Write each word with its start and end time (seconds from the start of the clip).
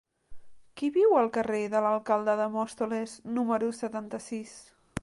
Qui 0.81 0.89
viu 0.95 1.13
al 1.17 1.29
carrer 1.35 1.59
de 1.75 1.83
l'Alcalde 1.87 2.35
de 2.41 2.49
Móstoles 2.57 3.15
número 3.39 3.73
setanta-sis? 3.83 4.61